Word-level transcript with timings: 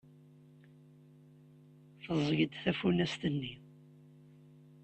Teẓẓeg-d 2.01 2.53
tafunast-nni. 2.63 3.53